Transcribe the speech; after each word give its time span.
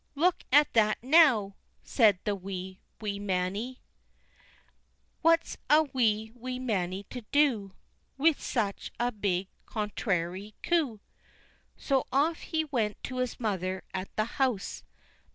"Look 0.15 0.45
at 0.51 0.73
that, 0.73 0.97
now!" 1.03 1.57
said 1.83 2.17
the 2.23 2.33
wee, 2.33 2.79
wee 3.01 3.19
Mannie: 3.19 3.81
"What's 5.21 5.57
a 5.69 5.83
wee, 5.83 6.31
wee 6.33 6.57
Mannie 6.57 7.03
to 7.11 7.21
do, 7.31 7.75
Wi' 8.17 8.31
such 8.31 8.91
a 8.99 9.11
big 9.11 9.47
contrairy 9.67 10.55
coo?" 10.63 11.01
So 11.77 12.07
off 12.11 12.39
he 12.39 12.65
went 12.65 13.03
to 13.03 13.17
his 13.19 13.39
mother 13.39 13.83
at 13.93 14.09
the 14.15 14.25
house. 14.25 14.81